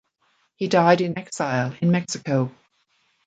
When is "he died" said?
0.55-1.01